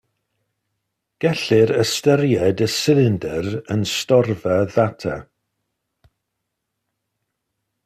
Gellir 1.25 1.73
ystyried 1.83 2.63
y 2.67 2.69
silindr 2.77 3.51
yn 3.75 3.85
storfa 3.93 4.57
ddata. 4.71 5.17